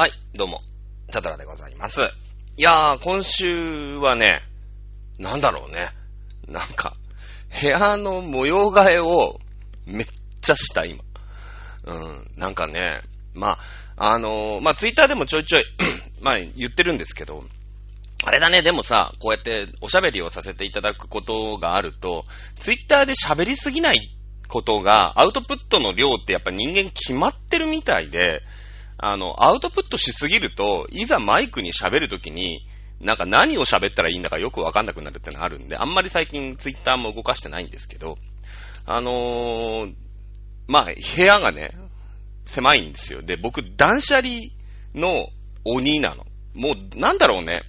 [0.00, 0.62] はい、どうも、
[1.12, 2.00] チャドラでございます。
[2.56, 4.40] いやー、今週はね、
[5.18, 5.90] なんだろうね。
[6.48, 6.96] なんか、
[7.60, 9.38] 部屋の模様替えを
[9.84, 10.06] めっ
[10.40, 11.04] ちゃした、今。
[11.84, 13.02] うん、なんかね、
[13.34, 13.58] ま
[13.98, 15.64] あ、あのーまあ、ツイッターでもちょいちょい、
[16.22, 17.44] まあ、言ってるんですけど、
[18.24, 22.24] あれだね、でもさ、こうやっておしゃべりをさせていただくことがあると、
[22.54, 24.16] ツイッターで喋りすぎない
[24.48, 28.40] ことが、アウトプットの量ってやっぱ人間決まってるみたいで、
[29.02, 32.66] あの、アウトプットしすぎると、いざマイクに喋るときに、
[33.00, 38.16] なんか何を喋ったらいいんだかよくわかんなくなるってのがあるんで、あんまり最近ツイッターも動かしてないんですけど、
[38.84, 39.94] あのー、
[40.68, 41.70] まあ、部屋がね、
[42.44, 43.22] 狭いんですよ。
[43.22, 44.50] で、僕、断捨離
[44.94, 45.28] の
[45.64, 46.26] 鬼なの。
[46.54, 47.62] もう、なんだろうね。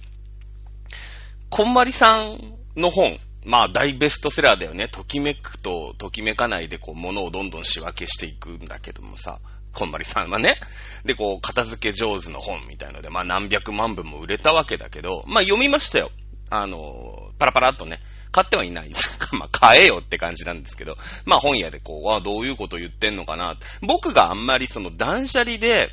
[1.48, 4.88] こんまりさんの本、まあ大ベストセラーだよね。
[4.88, 9.40] ときめくとときめかないでこう物をどんどん仕分けしていくんだけどもさ、
[9.72, 10.56] こんまりさんはね。
[11.04, 16.10] で、こう、片付け上手の本みたいので、まあ何百万部も売れたわけだけど、まあ読みましたよ。
[16.50, 19.18] あの、パラパラっとね、買ってはいないです。
[19.34, 23.56] まあ買えよって感じなんですけど、まあ本屋でこう、あどういうこと言ってんのかな。
[23.80, 25.90] 僕があんまりその断捨離で、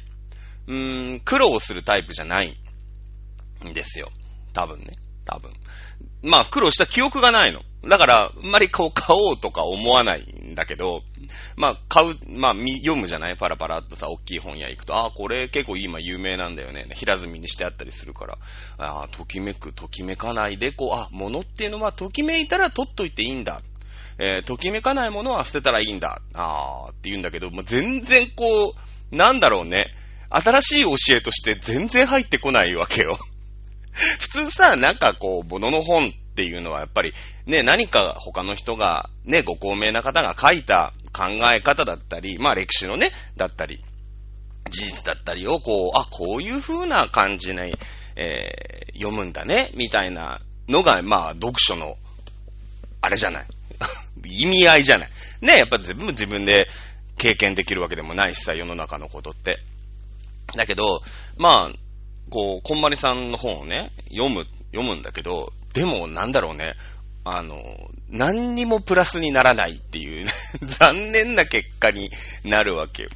[0.68, 2.56] うーん、苦労するタイプじゃない
[3.68, 4.12] んですよ。
[4.54, 4.92] 多分ね。
[5.26, 5.52] 多分。
[6.22, 7.62] まあ、苦労した記憶がないの。
[7.88, 11.00] だから、あんまりこう買おうとか思わないんだけど、
[11.56, 13.38] まあ、買う、まあ、読むじゃない？
[13.38, 16.88] パラパラっとさ、大きい本屋行くと、ああ、これ結構今有名なんだよね。
[16.94, 18.38] 平積みにしてあったりするから、
[18.78, 23.62] ああ、ときめく、ときめかないで、こう、あ、物っていうのはときめいたら取っといていいんだ。
[24.18, 26.22] えーときめかないものは捨てたらいいんだ。
[26.34, 28.76] ああ、って言うんだけど、もう全然こ
[29.12, 29.86] う、なんだろうね。
[30.30, 33.18] 新しい教えとして全然入ってこないわけよ。
[34.20, 37.14] 普通さ、なんかこう、物の本っていうのはやっぱり、
[37.46, 43.84] ね、何か他の人が、ね、ご高名な方が書いた考え方だったり、まあ歴史のね、だったり、
[44.70, 47.74] 事実だったりをこう、あ、こういう風な感じに、
[48.16, 51.98] えー読むんだね、みたいなのが、まあ読書の、
[53.02, 53.46] あれじゃない。
[54.28, 55.10] 意味合いじゃない。
[55.42, 56.68] ね、やっぱ全部自分で
[57.18, 59.60] 経験できるわけでもないしさ、世の中のことって。
[60.56, 61.02] だけど、
[61.38, 61.78] まあ、
[62.30, 66.76] こう、こんまりさんの本をね、読む、読むんだけど、でもなんだろうね、
[67.26, 70.28] あの、何にもプラスにならないっていう、
[70.64, 72.12] 残念な結果に
[72.44, 73.10] なるわけよ。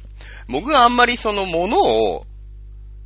[0.48, 2.26] 僕はあんまりそのものを、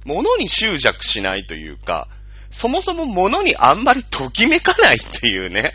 [0.04, 2.08] ものに執着しないというか、
[2.50, 5.74] そもそもものにあんまりときめかないっていうね。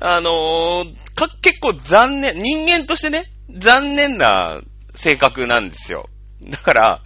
[0.00, 3.24] あのか、結構残念、人間としてね、
[3.56, 4.62] 残念な
[4.94, 6.08] 性格なんですよ。
[6.44, 7.02] だから、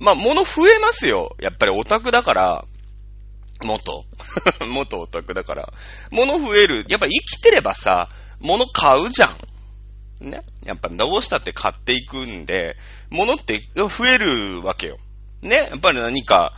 [0.00, 1.36] まあ、物増えますよ。
[1.40, 2.64] やっぱりオタクだから、
[3.62, 4.06] 元。
[4.66, 5.72] 元オタクだから。
[6.10, 6.86] 物増える。
[6.88, 8.08] やっぱ生きてればさ、
[8.40, 10.30] 物買うじゃん。
[10.30, 10.40] ね？
[10.64, 12.76] やっぱどうしたって買っていくんで、
[13.10, 14.98] 物って増えるわけよ。
[15.42, 15.68] ね？
[15.70, 16.54] やっぱり何か、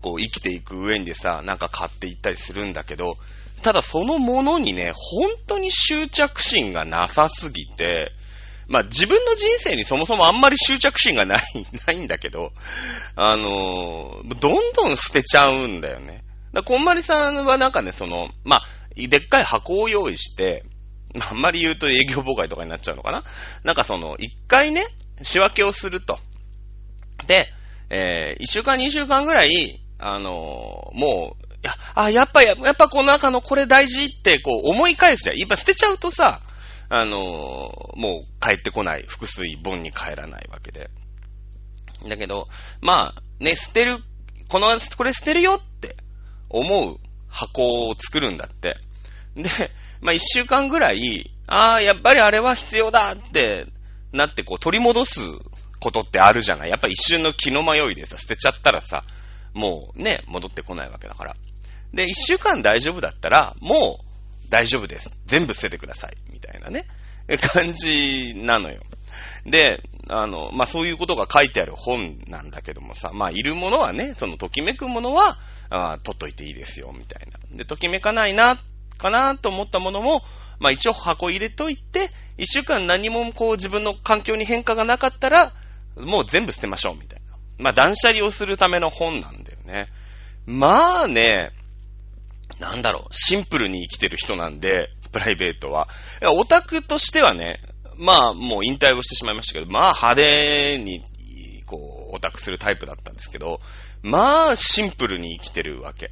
[0.00, 3.16] こう生きていく上にでさ、なんか買っていったりするんだけど、
[3.62, 8.12] ただそのものにね、本当に執着心がなさすぎて、
[8.68, 11.42] まあ自分の人生にそもそもあんまり執着心がない、
[11.86, 12.52] ないんだけど、
[13.16, 16.24] あのーどんどん捨てちゃうんだよね。
[16.52, 18.62] だこんまりさんはなんかね、その、まあ、
[18.96, 20.64] でっかい箱を用意して、
[21.20, 23.24] ああんまり言うと営業妨害とかになっちゃうのかな
[23.64, 24.86] なんかその、一回ね、
[25.22, 26.18] 仕分けをすると。
[27.26, 27.52] で、
[27.90, 35.38] えー、一週間、二週間ぐらい、あのーもう、いや、あ、やっぱ、ややっぱこの中のこれ大事って、こう思い返すじゃん。
[35.38, 36.40] やっぱ捨てちゃうとさ、
[36.88, 39.04] あのーもう帰ってこない。
[39.06, 40.90] 複数本に帰らないわけで。
[42.08, 42.48] だけど、
[42.80, 43.98] まあ、ね、捨てる、
[44.48, 45.96] この、これ捨てるよって
[46.50, 48.76] 思う箱を作るんだって。
[49.36, 49.48] で、
[50.00, 53.66] まあ一週間ぐらい、ああ、やっぱりあれは必要だって
[54.12, 55.20] なってこう取り戻す
[55.80, 59.04] ことってあるじゃないやっぱ一瞬の気の迷いでさ、捨てちゃったらさ、
[59.52, 61.36] もうね、戻ってこないわけだから。
[61.92, 64.13] で、一週間大丈夫だったら、もう
[64.48, 65.16] 大丈夫です。
[65.26, 66.16] 全部捨ててください。
[66.32, 66.86] みたいなね、
[67.52, 68.80] 感じなのよ。
[69.46, 75.38] で、あの、まあ、そういうことが書いてある本なんだけどもさ、まあ、いるものはね、そのときめくものは、
[75.70, 77.38] あ取っといていいですよ、みたいな。
[77.56, 78.58] で、ときめかないな、
[78.98, 80.22] かなと思ったものも、
[80.60, 85.52] まあ、一応箱入れといて、一週間何もこう自分の環境に変化がなかったら、
[85.96, 87.36] もう全部捨てましょう、みたいな。
[87.58, 89.88] まあ、断捨離をするための本なんだよね。
[90.46, 91.50] まあね、
[92.58, 95.88] なんだろう、シンプルに生きてる人なんで、プライベートは。
[96.22, 97.60] オタクとしてはね、
[97.96, 101.02] まあもう引退をしてしまいましたけど、まあ派手に、
[101.66, 103.60] こう、オタクするタイプだったんですけど、
[104.02, 106.10] まあシンプルに生きてるわけ。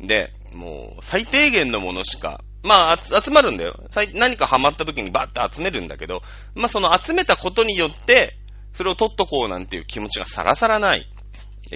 [0.00, 3.78] で、もう最低限のものしか、まあ集まるんだよ。
[4.14, 6.22] 何かハマった時にバッて集めるんだけど、
[6.54, 8.38] まあその集めたことによって、
[8.74, 11.06] それを取っとこうなんていう気持ちがさらさらない。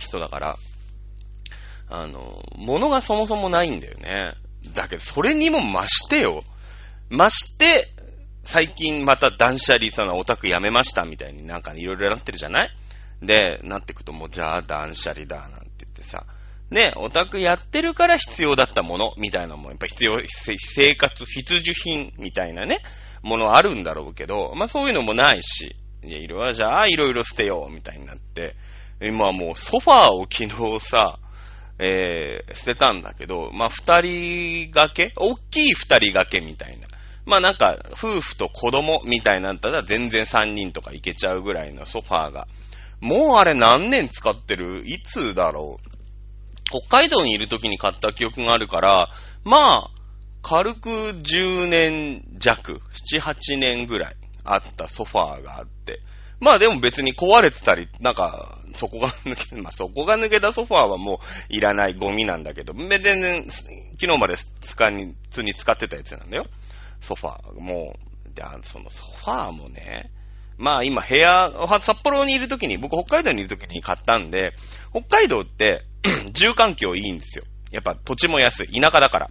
[0.00, 0.56] 人だから、
[1.88, 4.34] あの、物がそもそもないんだよね。
[4.74, 6.44] だけど、それにも増してよ。
[7.10, 7.88] 増して、
[8.44, 12.70] 最近また断捨離、そのオタクやめましたみたいになんかいろいろなってるじゃない？
[13.22, 16.24] で、なってくともう、じゃあ断捨離だ、なんて言ってさ。
[16.70, 22.80] ね、オタクやってるから必要だったもの、みたいなのも、やっぱ必要、生活必需品、みたいなね、
[23.22, 28.56] ものあるんだろうけど、まあそういうのもないし、いや、いろいろ、じゃあいろいろ捨てよう、みたいになって、
[29.00, 30.44] 今もうソファーを昨
[30.78, 31.18] 日さ、
[31.78, 35.12] えー、捨てたんだけど、まあ、二人掛け？
[35.16, 36.86] 大きい二人掛けみたいな。
[37.26, 42.48] まあなんか、夫婦と子供みたいなんだったら全然三人とかいけちゃうぐらいのソファーが。
[43.00, 44.84] もうあれ何年使ってる？
[44.86, 45.90] いつだろう？
[46.70, 49.08] 北海道にいる時に買った記憶があるから、
[49.44, 49.90] まあ、
[50.42, 52.80] 軽く10年弱、
[53.12, 56.00] 7、8年ぐらいあったソファーがあって。
[56.40, 63.66] まあでも別に壊れてたり、なんか、そこが抜け、 まあそこが抜けたソファーはもういらないゴミなんだけど、全然、昨
[64.00, 66.46] 日まで使いに、普通に使ってたやつなんだよ。
[67.00, 67.60] ソファー。
[67.60, 67.96] も
[68.26, 70.10] う、で、あそのソファーもね、
[70.58, 71.50] まあ今部屋、
[71.80, 74.52] 札幌にいる時に、僕北海道にいる時に買ったんで、
[74.90, 75.84] 北海道って
[76.32, 77.44] 住環境いいんですよ。
[77.70, 78.80] やっぱ土地も安い。
[78.80, 79.30] 田舎だから。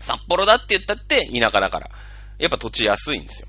[0.00, 1.90] 札幌だって言ったって田舎だから。
[2.38, 3.48] やっぱ土地安いんですよ。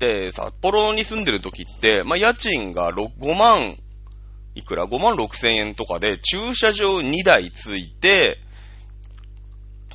[0.00, 3.76] で、札幌に住んでる時って、まあ家賃が5万、
[4.54, 8.38] いくら ?5 万6千円とかで駐車場2台ついて、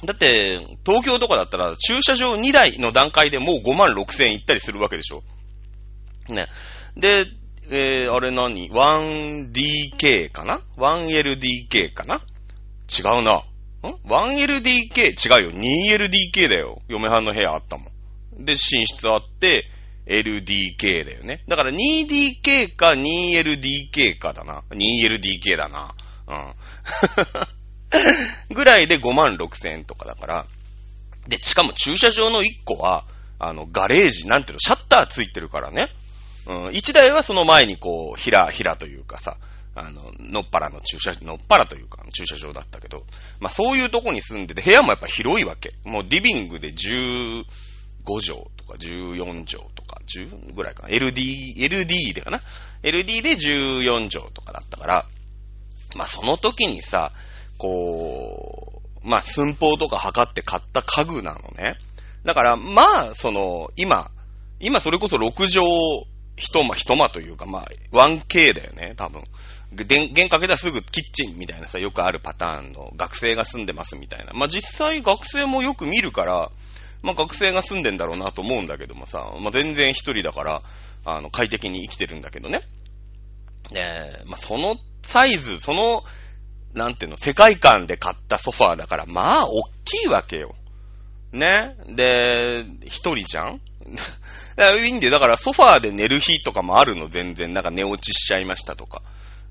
[0.03, 5.23] だって、東京とかだったら駐車場2台の段階でもう5万6千円行ったりするわけでしょ。
[6.29, 6.47] ね。
[6.95, 7.25] で、
[7.71, 12.21] えー、あれ何 ?1DK かな ?1LDK かな？
[12.95, 13.37] 違うな。
[13.37, 15.39] ん ?1LDK?
[15.39, 15.51] 違うよ。
[15.51, 16.83] 2LDK だよ。
[16.87, 17.89] 嫁はんの部屋あったも
[18.39, 18.45] ん。
[18.45, 19.71] で、寝室あって、
[20.05, 21.43] LDK だよね。
[21.47, 24.63] だから 2DK か 2LDK かだな。
[24.71, 25.95] 2LDK だな。
[26.27, 26.53] うん。
[28.55, 30.45] ぐらいで5万6千円とかだから。
[31.27, 33.05] で、しかも駐車場の1個は、
[33.39, 35.89] あの、ガレージ、なんていうの、シャッターついてるからね。
[36.45, 36.65] うん。
[36.67, 39.37] 1台はその前にこう、ひら、ひらというかさ、
[39.75, 43.05] あの、のっぱらの駐車、のっぱらというか、駐車場だったけど、
[43.39, 45.73] まあそういうとこに住んでて、部屋もやっぱ広いわけ。
[45.83, 47.43] もうリビングで15
[48.05, 48.23] 畳
[48.55, 50.89] とか14畳か、10ぐらいかな。
[50.89, 52.41] LD、LD でかな。
[52.83, 55.07] LD で14畳とかだったから、
[55.95, 57.11] まあその時にさ、
[57.57, 61.77] こう、まあ寸法とか測って買った家具なのね。
[62.25, 64.09] だから、まあ、その、今、
[64.59, 66.05] 今それこそ6畳
[66.37, 69.23] 一間、一間というか、まあ、1K だよね、多分。
[69.71, 74.31] で玄関けたらすぐキッチンみたいなさ、よくあるパターンの学生が住んでますみたいな。
[74.33, 76.51] まあ実際学生もよく見るから、
[77.05, 80.61] まあ学生が住んでんだろうなと思うんだけどもさ、まあ全然一人だから、
[81.05, 82.61] あの、快適に生きてるんだけどね。
[83.73, 86.03] えまあそのサイズ、その、
[86.73, 90.55] なんていうの、世界観で買ったソファーだから、まあ、大きいわけよ。
[91.31, 91.75] ね？
[91.87, 93.61] で、一人じゃん？
[94.57, 95.11] だからいいんだよ。
[95.11, 97.53] だからソファーで寝る日とかもあるの、全然。
[97.53, 99.01] なんか寝落ちしちゃいましたとか。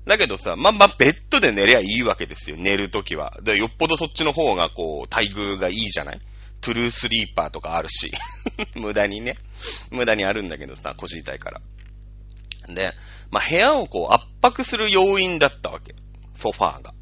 [0.05, 3.37] だけどさ、まあ、まあ、ベッドで寝りゃいいわけですよ、寝るときは。
[3.41, 6.19] で、よっぽどそっちの方が、こう、待遇がいいじゃない？
[6.61, 8.11] トゥルースリーパーとかあるし。
[8.75, 9.37] 無駄にね。
[9.91, 11.61] 無駄にあるんだけどさ、腰痛いから。
[12.67, 12.93] で、
[13.31, 15.95] まあ、部屋をこう、圧迫する要因だったわけ。
[16.33, 16.93] ソファーが。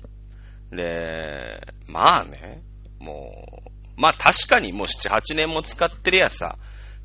[0.71, 2.61] で、まあね、
[2.99, 6.57] もう、まあ確かにもう7、8年も使ってるやさ、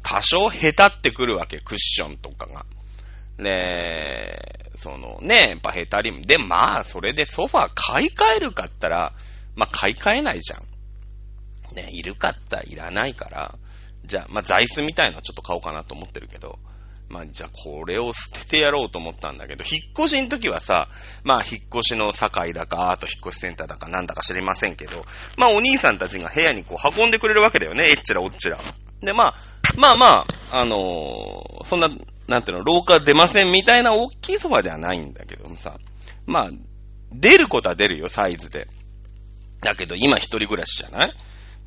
[0.03, 2.65] 多少下手ってくるわけ、クッションとかが。
[3.37, 9.13] で、そのね、やっぱ下手り、で、まあ、それでソファー買い替えるかったら、
[9.55, 10.63] まあ買い替えないじゃん。
[11.75, 13.55] ね、いるかったらいらないから、
[14.05, 16.59] じゃあ、まあ座椅子みたいなのちょっと買おうかなと思ってるけど、
[17.09, 20.89] まあ、じゃあこれを捨ててやろうと思ったんだけど、引っ越しの時はさ、
[21.25, 25.07] まあ、引っ越しの境だか、あと引っ越しセンターだかなんだか知りませんけど、
[25.39, 28.61] まあ、お兄さんたちが部屋にこう運んでくれるわけだよね、えっちらおっちら。
[29.01, 29.35] で、まあ、
[29.79, 31.89] まあまあ、あのーそんな、
[32.27, 35.79] なんていうの、廊下出ませんみたいな大きいソファではないんだけどもさ、
[36.27, 36.51] まあ、
[37.11, 38.69] 出ることは出るよ、サイズで。
[39.63, 41.15] だけど、今一人暮らしじゃない？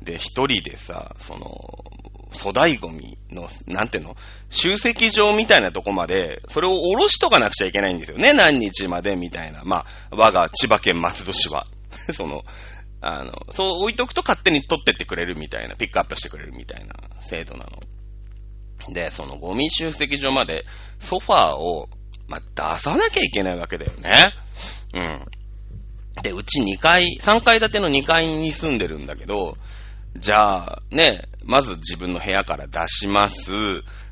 [0.04, 1.84] で、一人でさ、その、
[2.32, 4.16] 粗大ゴミの、なんていうの
[4.48, 8.32] 集積場みたいなとこまで、それを下ろしとかなくちゃいけないんですよね。
[8.32, 9.62] 何日までみたいな。
[9.64, 11.66] まあ、我が千葉県松戸市は。
[12.12, 12.44] その、
[13.00, 18.92] あの、そう置いとくと勝手に取ってってくれるみたいな、ピックアップしてくれるみたいな制度なの。
[18.94, 20.64] で、そのゴミ集積場まで
[20.98, 21.88] ソファーを、
[22.28, 24.12] まあ、出さなきゃいけないわけだよね。
[24.94, 25.26] うん。
[26.22, 29.56] で、うち2階、3階建ての2階に住んでるんだけど、
[30.16, 33.52] じゃあ、ね、まず自分の部屋から出します。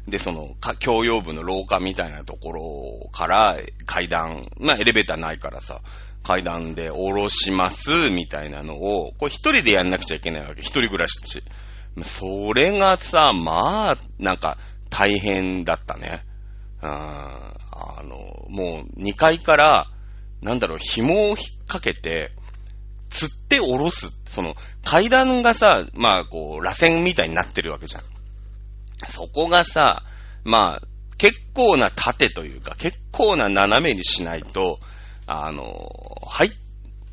[0.08, 5.80] で、その、か共用部の廊下みたいなところから階段、まあエレベーターないからさ、
[6.22, 10.60] 階段で下ろします、みたいなのを、これ一人でやんなくちゃいけないわけ。
[10.60, 11.42] 一人暮らしだし。
[12.02, 14.58] それがさ、まあ、なんか、
[14.90, 16.24] 大変だったね。
[16.82, 19.86] ああの、もう2階から、
[20.42, 22.32] なんだろう、紐を引っ掛けて、
[23.10, 24.10] 釣って下ろす。
[24.26, 28.04] その、階段がさ、まあ、こう、螺旋みたいになってるわけじゃん。
[29.08, 30.02] そこがさ、
[30.44, 30.86] まあ、
[31.18, 34.80] 結構な縦というか、結構な斜めにしないと、
[35.26, 35.90] あの、
[36.26, 36.50] 入っ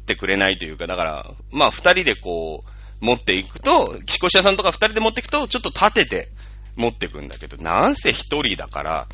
[0.05, 6.29] てくれないというか、だから、まあ、二人でこう、持っていくと、木越屋さんとか二人で持っていくと、ちょっと立てて
[6.75, 9.07] 持っていくんだけど、なんせ一人だから、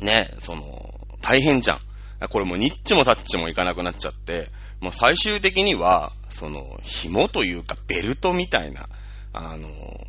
[0.00, 1.80] ね、その、大変じゃん。
[2.30, 4.50] これもうニッチもタッチもいかなくなっちゃって、
[4.80, 8.88] もう最終的には、その、紐というかベルトみたいな、
[9.32, 9.68] あの、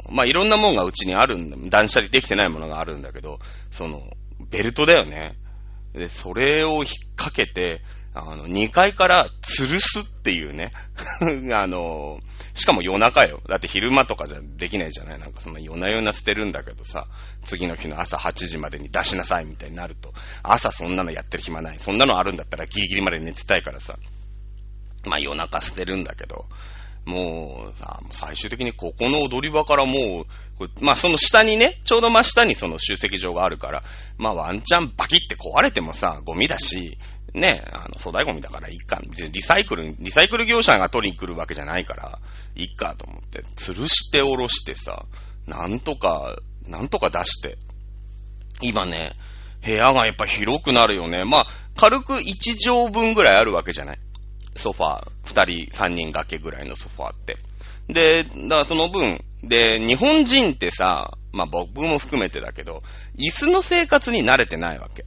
[0.10, 3.40] まあ、いろんなもんがうちにあるんだ、断捨離できてないものがあるんだけど、
[3.72, 4.02] その、
[4.50, 5.36] ベルトだよね。
[5.94, 6.86] で、それを引っ
[7.16, 7.82] 掛けて、
[8.14, 10.72] あの、2階から吊るすっていうね。
[11.54, 12.20] あの、
[12.56, 13.42] しかも夜中よ。
[13.48, 17.08] だって昼間とかじゃできないじゃないなんかそんな夜な夜な捨てるんだけどさ、
[17.44, 21.80] 次の日の朝8時までに出しなさいみたいになると、朝そんなのやってる暇ない。
[21.80, 23.98] そんなのあるんだったらギリギリまで寝てたいからさ。
[25.10, 26.46] まあ夜中捨てるんだけど、
[27.06, 30.26] もうさ、最終的にここの踊り場からも
[30.60, 33.84] う、まあその下にね、ちょうど真下にその集積場があるから、
[34.18, 36.98] まあワンチャンバキって壊れてもさ、ゴミだし、
[37.34, 39.02] ね、あの、粗大ゴミだからいいか。
[39.32, 42.20] リサイクル、リサイクル業者が取りに来るわけじゃないから、
[42.56, 45.06] いいかと思って、吊るしておろしてさ、
[45.46, 46.38] なんとか、
[46.68, 47.58] なんとか出して。
[48.62, 49.14] 今ね、
[49.64, 51.24] 部屋がやっぱ広くなるよね。
[51.24, 54.00] まあ、軽く1畳分ぐらいあるわけじゃない。
[54.60, 57.38] ソファー、二人、三人掛けぐらいのソファーって。
[57.88, 62.84] で、だからその分、で、日本人ってさ、まあ僕も含めてだけど、
[63.18, 65.06] 椅子の生活に慣れてないわけ。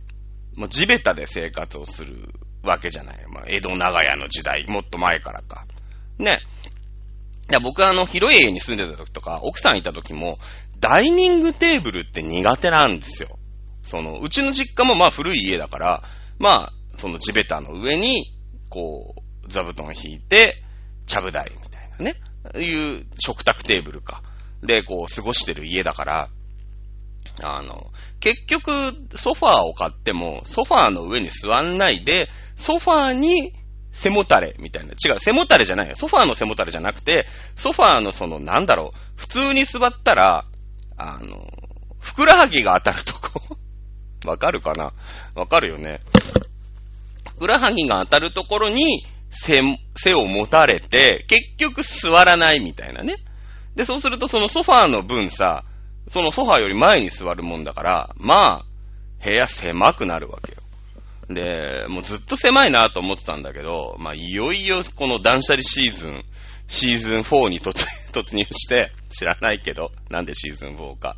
[0.57, 2.29] もう地べたで生活をする
[2.63, 3.25] わけじゃない。
[3.29, 5.67] まあ江戸長屋の時代、もっと前からか。
[6.19, 6.41] ね。
[7.51, 10.39] いや僕はあの、広い家に住んでた時とか、奥さんいた時も、
[10.81, 13.39] ダイニングテーブルって苦手なんですよ。
[13.85, 16.03] その、うちの実家もまあ古い家だから、
[16.39, 18.33] まあ、その地べたの上に、
[18.69, 20.63] こう、座布団引いて、
[21.07, 22.17] ちゃぶ台みたいなね。
[22.61, 24.23] いう食卓テーブルか。
[24.63, 26.29] で、こう、過ごしてる家だから、
[27.43, 28.71] あの、結局、
[29.17, 33.53] ソファーを買っても、ソファーの上に座んないで、ソファーに
[33.93, 34.93] 背もたれみたいな。
[34.93, 35.97] 違う、背もたれじゃないよ。
[35.97, 40.45] ソファーの背もたれじゃなくて、ソファーのその、なんだろう、普通に座ったら、
[40.97, 41.47] あの、
[42.01, 43.57] ふくらはぎが当たるとこ
[44.27, 44.93] わかるかな？
[45.35, 46.01] わかるよね。
[47.27, 49.63] ふくらはぎが当たるところに、背、
[49.97, 53.17] 背を持たれて、結局座らないみたいなね。
[53.75, 55.65] で、そうするとそのソファーの分さ、
[56.09, 58.65] そのソファーより前に座るもんだから、まあ、
[59.25, 60.59] 部屋狭くなるわけよ。
[61.35, 66.25] で、もうずっと狭いなと思ってたんだけど、まあ、いよいよこの断捨離シーズン、
[66.69, 67.61] シーズン4に
[68.13, 71.17] 突入して、知らないけど、なんでシーズン4か。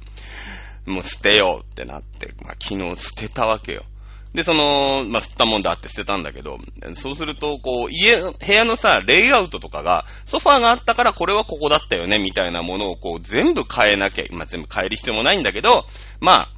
[0.87, 3.85] もう捨てようってなって、まあ、昨日捨てたわけよ。
[4.35, 6.59] で、その、まあ、吸ったもんだって捨てたんだけど、
[6.95, 15.87] そうすると、こう、家、部屋のさ、レイアウトとかが、ソファーがあったからこれはここだったよね、みたいなものをこう、全部変えなきゃ、まあ、全部変える必要もないんだけど、
[16.21, 16.49] ま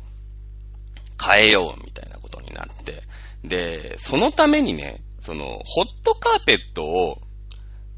[1.19, 3.03] あ、変えよう、みたいなことになって。
[3.45, 7.21] で、そのためにね、その、ホットカーペットを、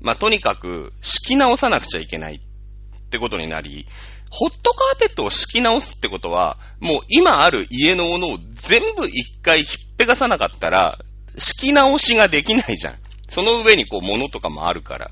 [0.00, 3.87] まあ、とにかく敷き直さなくちゃいけないってことになり、
[4.30, 10.99] ホットカーペットを敷き直すってことは、もう今ある家のものを全部一回ひっぺがさなかったら、
[11.38, 12.94] 敷き直しができないじゃん。
[13.28, 15.11] その上にこう物とかもあるから。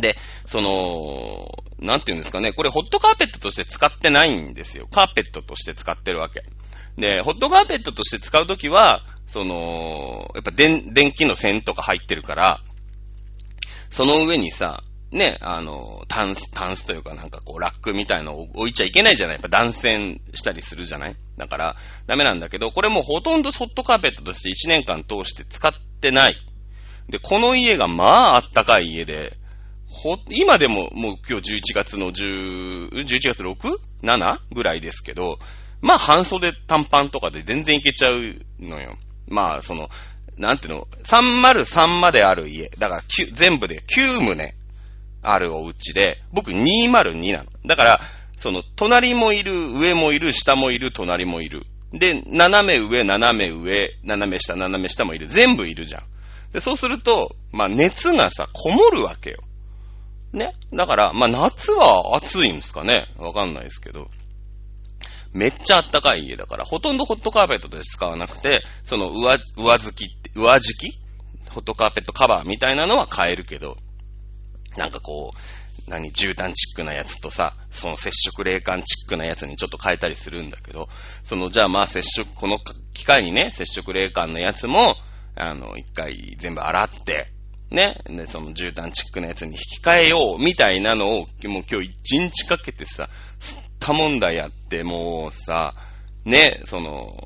[0.00, 4.86] で、その、なんていうんですかね、これホットカーペットとして使ってないんですよ。
[4.90, 6.42] カーペットとして使ってるわけ。
[6.98, 12.60] で、ホットカーペットとして使うときは、その、やっぱ電、電気の線とか入ってるから、
[13.90, 14.82] その上にさ、
[15.16, 21.16] ね、あの、タンス、タンスというかなんかこう、ラックみたいのを置いちゃいけないじゃないやっぱ断線したりするじゃない？
[21.36, 26.36] だから、ダメなんだけど、これもほとんどソットカーペットとして1年間通して使ってない。
[27.08, 29.36] で、この家がまああったかい家で、
[29.88, 34.38] ほ、今でももう今日11月の10、11月 6?7?
[34.52, 35.38] ぐらいですけど、
[35.80, 38.96] まあ半袖短パンとかで全然いけちゃうのよ。
[39.28, 39.88] まあその、
[40.36, 42.68] なんていうの、303まである家。
[42.78, 44.52] だから全部で9棟
[45.26, 47.46] あるお家で、僕202なの。
[47.66, 48.00] だから、
[48.36, 51.66] その、隣もいる、上もいる、下もいる、隣もいる。
[51.92, 55.26] で、斜め上、斜め上、斜め下、斜め下もいる。
[55.28, 56.02] 全部いるじゃん。
[56.52, 59.38] で、そうすると、まあ、熱がさ、こもるわけよ。
[60.32, 60.54] ね。
[60.72, 63.06] だから、まあ、夏は暑いんですかね。
[63.18, 64.08] わかんないですけど。
[65.32, 70.98] めっちゃ暖かい家だから、ほとんどホットカーペットで使わなくて、その上、上敷きって、上敷き
[71.50, 73.76] ホットカーペットカバーみたいなのは買えるけど、
[74.76, 80.88] なんかこう、何、絨毯チックなやつとさ、その接触冷感チックなやつにちょっと変えたりするんだけど、
[81.24, 82.58] その、じゃあまあ接触、この
[82.92, 84.96] 機械にね、接触冷感のやつも、
[85.36, 87.32] あの、一回全部洗って、
[87.70, 91.28] ね、で、その絨毯チックなやつに引き換えよう、みたいなのを、もう
[91.70, 95.74] 今日一日かけてさ、すったもんだやって、もうさ、
[96.24, 97.16] ね、その、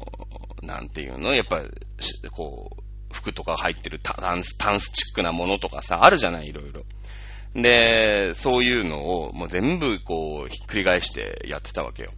[0.63, 1.63] なんていうのやっぱ、
[2.33, 6.85] こう、服とか入ってるタンス、タンスチックなものとかさ、あるじゃない、いろいろ。
[7.55, 12.13] で、そういうのをもう全部こう、ひっくり返してやってたわけよ。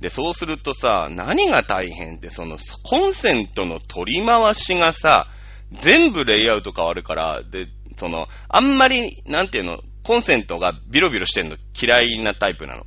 [0.00, 5.26] で、そうするとさ、何が大変って、その、コンセントの取り回しがさ、
[5.72, 7.66] 全部レイアウト変わるから、で、
[7.96, 12.84] その、あんまり、なんていうの、コンセントがビロビロしてんの嫌いなタイプなの。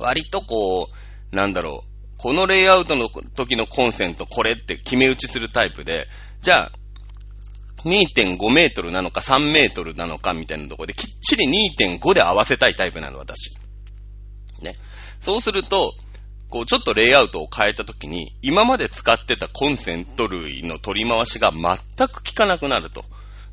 [0.00, 0.88] 割とこ
[1.32, 6.08] う、なんだろう、このレイアウトの時のコンセントこれって決め打ちするタイプで、
[6.40, 6.72] じゃあ、
[7.84, 11.46] 2.5メートルなのか3メートルなのかみたいなところできっちり
[11.78, 13.56] 2.5で合わせたいタイプなの、私。
[14.60, 14.74] ね。
[15.20, 15.94] そうすると、
[16.48, 23.04] こう、ちょっとレイアウトを変えたときに、今まで使ってたコンセント類の取り回しが全く効かなくなると。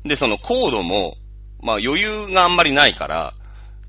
[0.04, 1.16] で、そのコードも、
[1.60, 3.34] まあ余裕があんまりないから、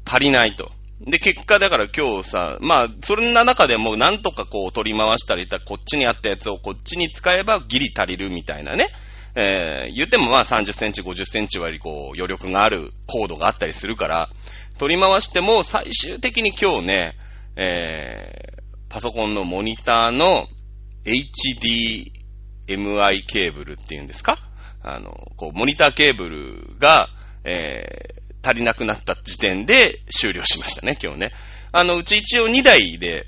[0.06, 0.72] 足りないと。
[1.02, 8.90] で、結果だから今日さ、まあ、そんな中でもなんとかこう取り回したり、こっちにあったやつをこっちに使えばギリ足りるみたいなね。
[9.36, 14.30] えー、言ってもまあ30センチ、50センチ割りこう余力があるコードがあったりするから、
[14.78, 17.12] 取り回しても最終的に今日ね、
[17.56, 20.48] えー、パソコンのモニターの
[21.06, 24.38] HDMI ケーブルっていうんですか？
[24.82, 27.10] あの、こう、モニターケーブルが、
[27.44, 31.32] えー、足りなくなった時点で終了しましたね、今日ね。
[31.72, 33.28] あの、うち一応2台で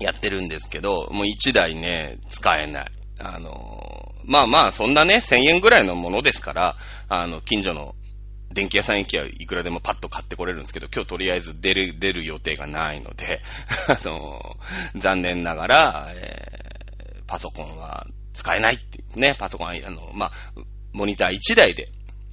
[0.00, 2.90] やってるんですけど、もう1台ね、使えない。
[3.20, 3.91] あの、
[4.24, 6.76] まあまあ、そんなね、1000円ぐらいのものですから、
[7.08, 7.94] あの、近所の
[8.52, 13.40] 電気屋さん行きはいくらでもパッと買ってこれるんですけど、今日とりあえず出る、出る予定がないので、
[13.88, 14.56] あの、
[14.94, 20.32] 残念ながら、えー、パソコンは使えないっていうね、パソコン、あの、まあ、
[20.92, 21.88] モニター1台で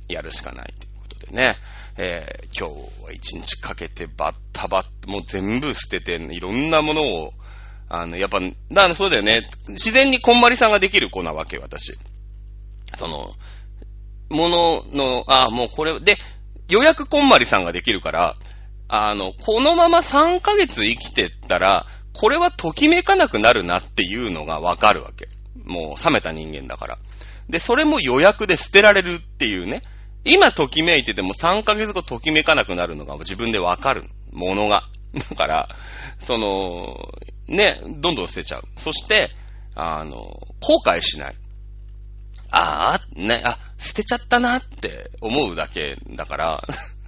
[0.08, 1.58] やるしかないということでね、
[1.98, 7.34] えー、今日は一日かけてバッタバッ、もう全部捨てて、いろんなものを、
[7.90, 9.42] あの、やっぱ、だからそうだよね。
[9.70, 11.98] 自然にこんまりさんができる子なわけ、私。
[12.96, 13.32] その、
[14.30, 16.18] ものの、あ、もうこれ、で、
[16.70, 18.36] 予約こんまりさんができるから、
[18.88, 25.30] あの、このまま3ヶ月生きてったら、これはときめかなくなるなっていうのがわかるわけ。
[25.66, 26.98] もう冷めた人間だから。
[27.50, 29.82] で、それも予約で捨てられるっていうね。
[30.26, 34.84] 今ときめいてても3ヶ月後ときめかなくなるのが自分でわかるものが。
[35.30, 35.70] だから、
[36.20, 37.12] その、
[37.50, 38.64] ね、どんどん捨てちゃう。
[38.78, 39.32] そして、
[39.76, 41.36] あの、後悔しない。
[42.52, 46.64] ああ、ね、あ、捨てちゃったなって思うだけだから、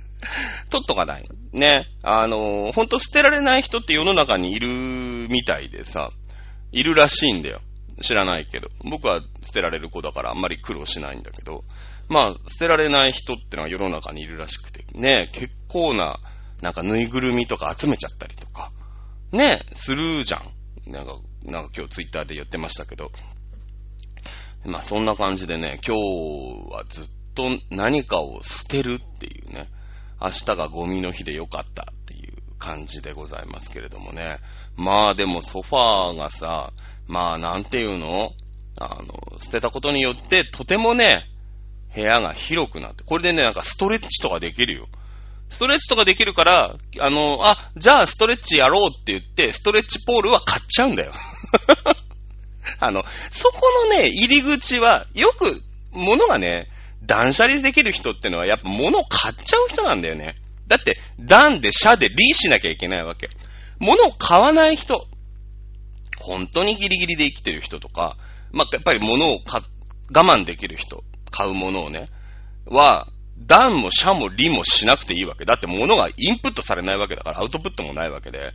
[0.69, 1.25] 取っとかない。
[1.51, 1.87] ね。
[2.03, 4.67] あの、ほんと捨てられない人って世の中にいる
[5.29, 6.11] みたいでさ、
[6.71, 7.61] いるらしいんだよ。
[8.01, 8.69] 知らないけど。
[8.83, 11.63] 僕は捨てられる子だからあんまり苦労しないんだけど。
[12.07, 16.19] まあ、捨てられない人ってのは世の中にいるらしくて、ね、結構な、
[16.61, 18.71] なんかぬいぐるみとか集めちゃったりとか、
[19.31, 20.91] ね、するじゃん。
[20.91, 23.11] なんか、なんか今日ツイッターで言ってましたけど。
[24.65, 29.67] まあそんな感じでね、今日はずっと何かを捨てるっていうね、
[30.21, 34.37] 明日がゴミの日でよかったっていう感じでございますけれどもね。
[34.75, 36.73] まあでもソファーがさ、
[37.07, 38.33] まあなんていうの？
[38.79, 41.25] あの、捨てたことによってとてもね、
[41.93, 44.87] 部屋が広くなって、これでね、なんかストレッチとかできるよ。
[45.51, 51.11] ストレッチとかできるから、あの、あ、じゃあストレッチやろうって言って、ストレッチポールは買っちゃうんだよ。
[52.79, 55.61] あの、そこのね、入り口は、よく、
[55.91, 56.69] 物がね、
[57.03, 60.37] 断捨離できる人ってのは、やっぱ物を買っちゃう人なんだよね。
[60.67, 63.29] だって、断で、社で、リーしなきゃいけないわけ。
[63.79, 65.05] 物を買わない人、
[66.19, 68.15] 本当にギリギリで生きてる人とか、
[68.51, 69.63] まあ、やっぱり物を我
[70.13, 72.07] 慢できる人、買うものをね、
[72.65, 73.07] は、
[73.45, 75.45] 段も社も理もしなくていいわけ。
[75.45, 78.53] だって物がインプットされないわけだから、アウトプットもないわけで。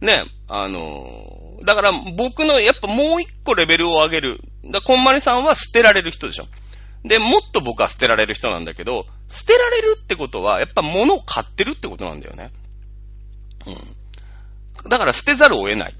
[0.00, 4.40] ね、あのー、だから僕のやっぱもう一個レベルを上げる。
[4.64, 6.46] だこんまりさんは捨てられる人でしょ。
[7.04, 12.50] で、もっと僕は捨てられる人なんだけど、捨てられるってことは、やっぱ物を買ってるってことなんだよね。
[13.66, 14.88] うん。
[14.88, 15.94] だから捨てざるを得ない。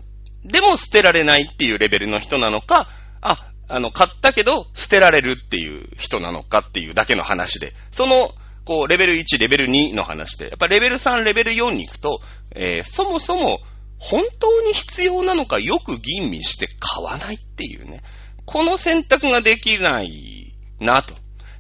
[0.44, 2.88] でも捨てられないっていうレベルの人なのか、
[3.20, 8.31] あ、あの、買ったけど、捨てられるっていう人なのかっていうだけの話で、その、
[8.64, 12.20] こう、レベル1、レベル2の話で、やっぱレベル3、レベル4に行くと、
[12.55, 13.61] えー、そもそも、
[13.98, 18.03] 本当に必要なのかよく吟味して買わないっていうね。
[18.44, 21.14] この選択ができないなと。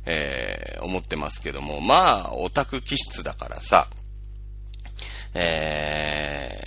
[0.06, 3.88] えー、思ってますけども、まあ、オタク気質だからさ、
[5.34, 6.60] え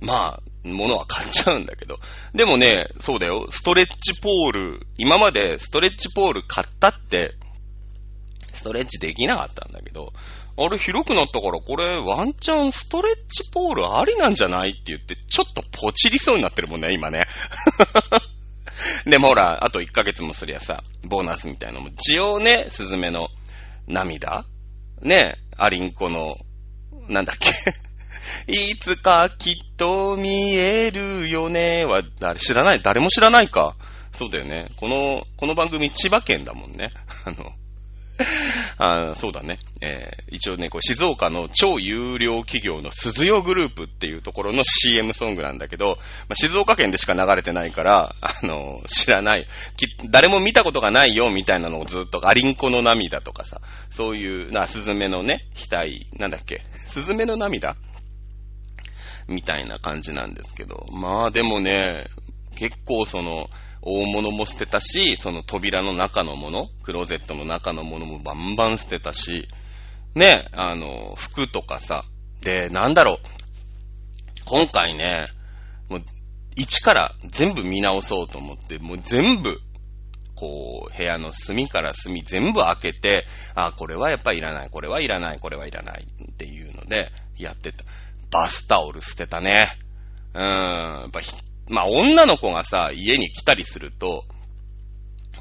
[0.00, 0.42] ー、まあ、
[0.72, 1.98] 物は買っちゃうんだけど。
[2.34, 7.34] でもね、そうだよ、ストレッチポール、今までストレッチポール買ったって、
[8.52, 10.12] ストレッチできなかったんだけど、
[10.58, 17.26] あれ広くなったからこれワンチャンストレッチポールありなんじゃないって言って、ちょっとポチりそうになってるもんね、今ね。
[19.04, 23.28] でもほら、あと1ヶ月もすりゃさ、ボーナスみたいなのも、一応ね、スズメの
[23.86, 24.44] 涙。
[25.02, 26.36] ね、アリンコの、
[27.08, 27.50] なんだっけ。
[28.46, 32.80] いつかきっと見えるよねは、誰、知らない？
[32.80, 33.76] 誰も知らないか。
[34.12, 34.68] そうだよね。
[34.76, 36.90] この、この番組千葉県だもんね。
[37.26, 37.52] あの、
[38.78, 39.58] あそうだね。
[39.80, 49.46] えー、一応ね、こう静岡の超有料企業の鈴代グループっていうところの CM ソングなんだけど、まあ、静岡県でしか流れてないから、あの、知らない。
[50.08, 53.60] 誰も見たことがないよみたいなのをずっと、アリンコの涙とかさ、
[53.90, 57.76] そういう、な、スズメのね、額、なんだっけ、スズメの涙？
[59.28, 60.86] みたいな感じなんですけど。
[60.92, 62.06] まあでもね、
[62.56, 63.48] 結構その、
[63.88, 69.48] 大物も捨てたし、その扉の中のもの、クローゼットの中のものもバンバン捨てたし、
[70.16, 72.04] ね、あの、服とかさ、
[72.40, 73.18] で、なんだろう、
[74.44, 75.26] 今回ね、
[75.88, 76.02] もう、
[76.56, 79.60] 一から全部見直そうと思って、もう全部、
[80.34, 87.84] こう、部屋の隅から隅全部開けて、あ、これはやっぱいらない、これはいらない、これはいらないっていうので、やってた。
[88.36, 89.68] バスタオル捨てたね。
[90.34, 91.20] うーん、やっぱ
[91.70, 94.24] まあ女の子がさ、家に来たりすると、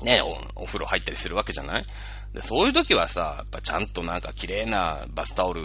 [0.01, 1.85] ね、おお風呂入ったりするわけじゃない？
[2.33, 5.61] でそういう時はさ、やっぱちゃんとなんか綺麗なバスタオル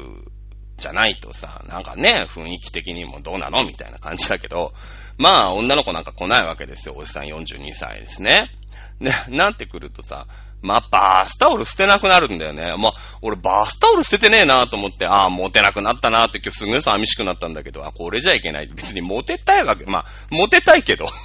[0.77, 3.64] じゃないとさ、なんかね、雰囲気的にもどうなの？
[3.64, 4.73] みたいな感じだけど、
[5.16, 6.95] まあ女の子なんか来ないわけですよ。
[6.97, 8.51] おじさん42歳ですね。
[8.99, 10.27] ね、なってくるとさ、
[10.62, 12.77] まあ、バースタオル捨てなくなるんだよね。
[12.77, 18.66] まあ、俺バースタオル捨ててねえなと思って、ああ、モテなくなったなって今日すぐ寂しくなったんだけど、あ、これじゃいけない。
[18.68, 21.07] 別にモテたいわけ、まあ、モテたいけど。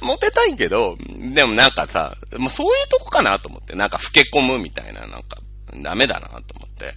[0.00, 0.96] モテたいけど、
[1.34, 5.38] でもなんかさ、まあ、そういうとこかなと思って、なんか老け込むみたいな、なんか、
[5.82, 6.94] ダメだなと思って。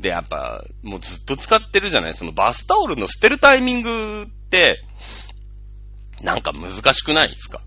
[0.00, 4.80] で、やっぱ、もうずっと使ってるじゃないそのバスタオルの捨てるタイミングって、
[6.22, 7.60] なんか難しくないですか？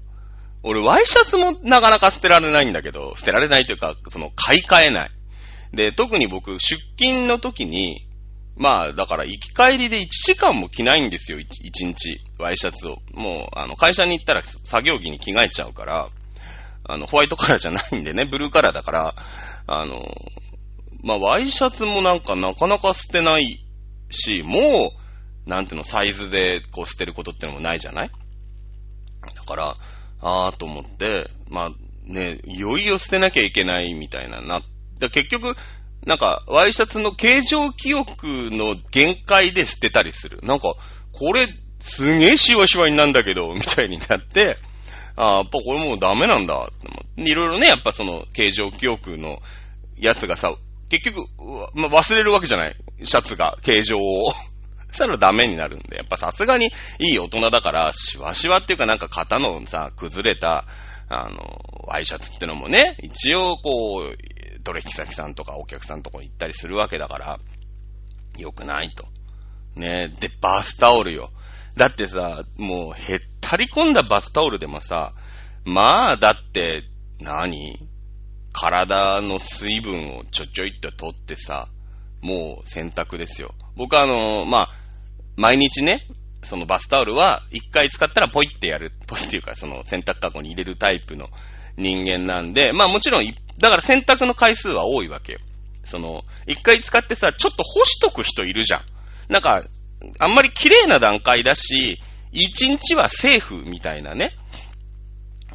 [0.63, 5.11] 俺、ワイシャツもなかなか捨てられないんだけど、捨てられないというか、その、買い替えない。
[5.73, 8.05] で、特に僕、出勤の時に、
[8.57, 12.21] まあ、だから行き帰りで1時間も着ないんですよ、1, 1日。
[12.37, 12.97] ワイシャツを。
[13.13, 16.09] もう、あの、会社に行ったら作業着に着替えちゃうから、
[16.83, 19.15] あの、ホワイトカラーじゃないんでね、ブルーカラーだから、
[19.67, 20.13] あの、
[21.03, 23.63] まあ、ワイシャツもなんかなかなか捨てない
[24.11, 24.91] し、も
[25.47, 28.11] う、なんていうの、サイズでこう捨てることってのもないじゃない？
[29.35, 29.75] だから、
[30.21, 31.71] あーと思って、まあ
[32.05, 34.61] ね、いよいよ捨てなきゃいけないみたいなな。
[34.99, 35.55] だ結局、
[36.05, 40.39] なんか、ワイシャツの形状記憶の限界で捨てたりする。
[40.43, 40.73] なんか、
[41.11, 41.47] これ、
[41.79, 44.57] すげえシワシワになんだけど、 みたいになって、
[45.15, 47.29] ああ、やっぱこれもうダメなんだって思って。
[47.29, 49.41] いろいろね、やっぱその、形状記憶の
[49.97, 50.55] やつがさ、
[50.89, 51.21] 結局、
[51.73, 52.75] まあ、忘れるわけじゃない。
[53.03, 54.33] シャツが、形状を。
[54.91, 56.67] そしたらダメになるんで、やっぱさすがに
[56.99, 60.65] いい大人だから、シワシワっていうかなんか型のさ、崩れた、
[61.09, 67.39] あの、ワイシャツってのもね、一応こう、取引先さんとかお客さんとか行ったりするわけだから、
[68.37, 69.05] 良くないと。
[69.75, 71.31] ねで、バスタオルよ。
[71.75, 75.13] だってさ、もう、へったり込んだバスタオルでもさ、
[75.65, 76.83] まあ、だって、
[77.19, 77.87] 何？
[78.53, 81.69] 体の水分をちょちょいっと取ってさ、
[82.21, 83.53] もう洗濯ですよ。
[83.75, 84.69] 僕はあの、まあ、
[85.37, 86.05] 毎日ね、
[86.43, 91.29] そのバスタオルは一回使ったらポイってやる、ポイっていうかその洗濯カゴに入れるタイプの
[91.77, 93.25] 人間なんで、まあもちろん、
[93.59, 95.39] だから洗濯の回数は多いわけよ。
[95.83, 98.81] その、一回使ってさ、ちょっと干しとく人いるじゃん。
[99.29, 99.63] なんか、
[100.19, 101.99] あんまり綺麗な段階だし、
[102.31, 104.35] 一日はセーフみたいなね、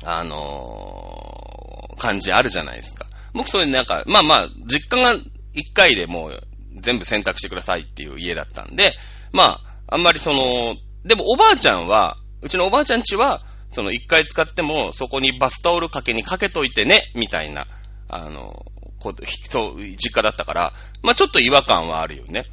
[0.05, 3.07] あのー、感じあるじゃないですか。
[3.33, 5.19] 僕それなんか、まあまあ、実家が
[5.53, 6.41] 一回でもう
[6.81, 8.95] 全部選択してくださいっていう家だったんで、
[9.33, 17.67] まあ、あんまりその、でもおばあちゃんは、うちのおばあちゃんちは、その一回使っても、そこにバスタオルかけにかけといてね、みたいな、
[18.09, 18.65] あの、
[18.99, 19.15] こう、
[19.49, 22.45] そう、実家だったから、まあちょっと違和感はあるよね。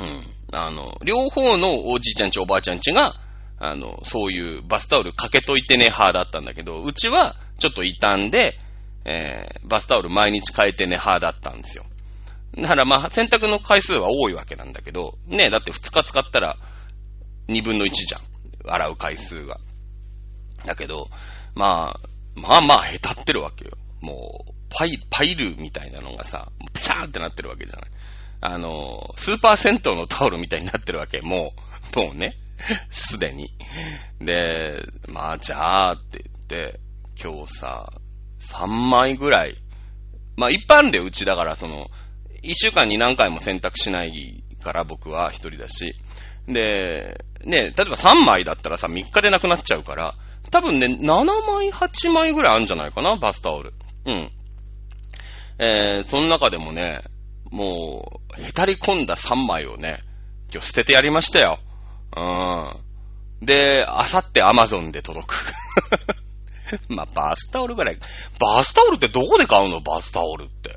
[0.00, 0.56] うん。
[0.56, 3.14] あの、両方のおじいちゃんちおばあちゃんちが、
[3.58, 8.58] あの、そういうバスタオルかけといてね派だったんだけど、うちはちょっと傷んで、
[9.04, 11.84] えー、バスタオル毎日変えてね派だったんですよ。
[12.56, 16.56] だからまあ、洗濯の回数は多いわけなんだけど、ね、だって2日使ったら
[17.48, 18.20] 2分の1じゃん。
[18.66, 19.58] 洗う回数が。
[20.64, 21.08] だけど、
[21.54, 23.72] まあ、まあまあ下手ってるわけよ。
[24.00, 27.90] もう、パイ、パイルみたいなのがさ、ペシャーってなってるわけじゃない。
[28.40, 31.20] あの、スーパー銭湯のタオルみたいになってるわけ。
[31.20, 31.52] も
[31.94, 32.36] う、もうね、
[32.88, 33.50] すでに。
[34.20, 36.80] で、まあじゃあって言って、
[37.22, 37.92] 今日さ、
[38.40, 39.56] 3枚ぐらい、
[40.36, 41.86] まあ一般でうちだからその、
[42.44, 45.94] 1週間に何回も洗濯しないから僕は一人だし、
[46.46, 50.14] で、ね、例えば3枚だったらさ、3日でなくなっちゃうから、
[50.50, 53.72] 多分ね、7枚、8枚ぐらいあるんじゃないかな、バスタオル。
[54.06, 54.30] うん。
[55.58, 57.02] えー、その中でもね、
[57.50, 60.00] もう、へたり込んだ3枚をね、
[60.52, 61.58] 今日捨ててやりましたよ。
[62.16, 62.20] う
[63.42, 63.46] ん。
[63.46, 65.52] で、あさってアマゾンで届く。
[66.88, 67.98] まあ、バスタオルぐらい。
[68.40, 69.80] バスタオルってどこで買うの？
[69.80, 70.76] バスタオルって。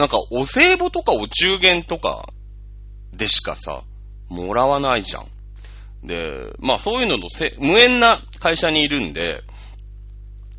[0.00, 2.32] なんか、お歳暮とかお中元とか
[3.12, 3.82] でしかさ、
[4.30, 5.26] もらわないじゃん。
[6.06, 9.42] で、まあそういうののせ無縁な会社にいるんで、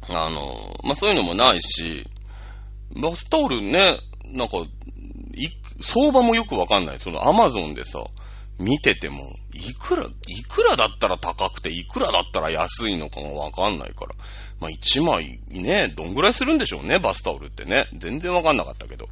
[0.10, 2.06] あの、まあそういうのもないし、
[3.02, 4.58] バスタオルね、なんか、
[5.34, 5.50] い、
[5.82, 7.00] 相場もよくわかんない。
[7.00, 8.04] そのアマゾンでさ、
[8.62, 14.16] 見てても、いくら、いくらだったら高くて、いくらだったら安いのかがわかんないから。
[14.60, 17.88] まあ、1枚ね、どんぐらいするんでしょうね、バスタオルってね。
[17.94, 19.10] 全然わかんなかったけど。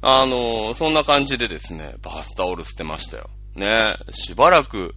[0.00, 3.30] あのー、そんな感じでですね、バスタオル捨てましたよ。
[3.54, 4.94] ね、しばらく、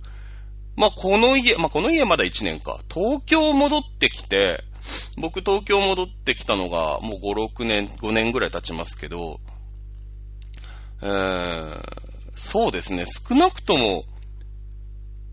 [0.77, 2.79] まあ、この家、まあ、この家まだ1年か。
[2.91, 4.63] 東京戻ってきて、
[5.17, 9.39] 僕東京戻ってきたのがもう5、6年、5年ぐらい経ちますけど、
[11.01, 12.10] えー、
[12.43, 14.03] そうですね、少なくとも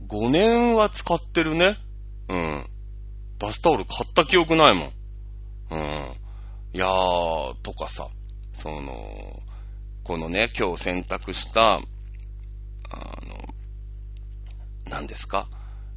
[0.07, 1.77] 5年は使ってるね。
[2.29, 2.67] うん。
[3.39, 4.93] バスタオル買った記憶ないもん。
[5.71, 5.79] うん。
[6.75, 8.09] いやー、とかさ、
[8.53, 9.43] その、
[10.05, 11.83] このね、今日選択した、あの、
[14.91, 15.49] 何ですか？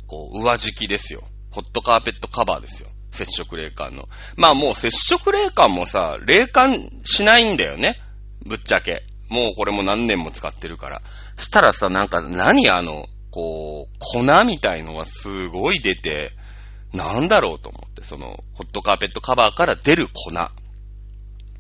[0.08, 1.24] こう、上敷きですよ。
[1.52, 2.90] ホットカーペットカバーですよ。
[3.12, 4.08] 接触冷感の。
[4.38, 7.98] まあもう接触冷感もさ、冷感しないんだよね。
[8.46, 9.04] ぶっちゃけ。
[9.32, 11.02] もうこれも何年も使ってるから。
[11.38, 16.34] したらさ、なんか何あの、こう、粉みたいのがすごい出て、
[16.94, 20.32] なんだろうと思って、その、ホットカーペットカバーから出る粉。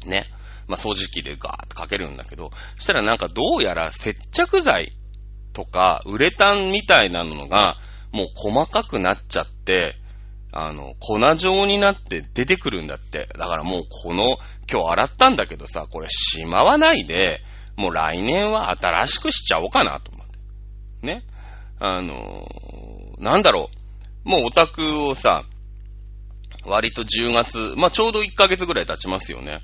[0.05, 0.25] ね。
[0.67, 4.91] まあ、掃除機でガーッとかけるんだけど、そしたらなんかどうやら接着剤
[5.53, 7.77] とか、ウレタンみたいなのが、
[8.12, 9.95] もう細かくなっちゃって、
[10.51, 13.29] あの、粉状になって出てくるんだって。
[13.38, 14.38] だからもうこの、
[14.69, 17.41] 今日洗ったんだけどさ、これしまわないで、
[17.82, 20.28] もう来年は新しくしちゃおうかなと思っ
[21.02, 21.08] て。
[21.08, 21.24] ね。
[21.80, 22.48] あの
[23.17, 23.70] なんだろ
[24.26, 24.30] う。
[24.30, 25.44] もうオタクをさ、
[26.63, 29.62] 割と10月、まあ、ちょうど1ヶ月ぐらい経ちますよね。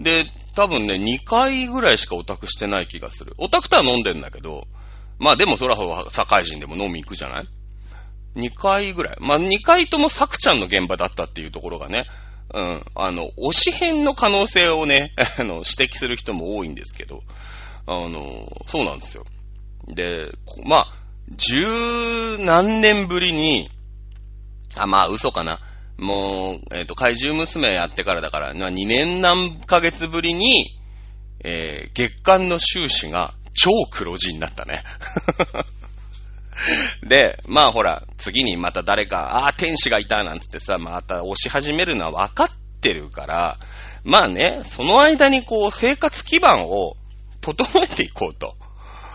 [0.00, 3.34] で、多分ね、2回ぐらいしかオタクしてない気がする。
[3.36, 4.66] オタクとは飲んでんだけど、
[5.18, 5.76] まあでもそら
[6.10, 7.44] 社会人でも飲み行くじゃない
[8.36, 9.16] ?2 回ぐらい。
[9.20, 12.06] まあ2回ともサクちゃんの現場だったっていうところがね、
[12.54, 17.22] うん、あの、推し編の可能性をね、 あの、指摘する人も多いんですけど、
[17.86, 19.24] あの、そうなんですよ。
[19.86, 20.32] で、
[20.64, 20.92] まあ、
[21.36, 23.70] 十何年ぶりに、
[24.76, 25.60] あ、まあ嘘かな。
[25.98, 30.78] もう、えっ、ー、と、怪獣娘やってからだから、2年何ヶ月ぶりに、
[31.44, 34.84] えー、月間の収支が超黒字になったね。
[37.02, 42.48] で、まあほら、次にまた誰か、ああ、天使がいたなんつってさ、また押し始めるのは分かっ
[42.80, 43.58] てるから、
[44.04, 46.96] まあね、その間にこう、生活基盤を
[47.40, 48.56] 整えていこうと。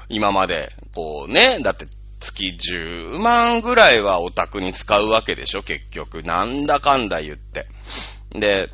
[0.09, 1.87] 今まで、こうね、だって
[2.19, 6.23] 月10万ぐらいはオタクに使うわけでしょ、結局。
[6.23, 7.67] なんだかんだ言って。
[8.31, 8.69] で、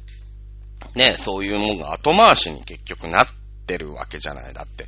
[0.96, 3.28] ね、そういうもんが後回しに結局なっ
[3.66, 4.54] てるわけじゃない。
[4.54, 4.86] だって、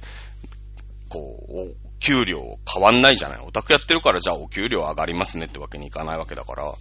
[1.10, 3.40] こう、給料変わんないじゃない。
[3.40, 6.74] オタクやってるからじゃあお給料上がりますねってわけにいかないわけだから。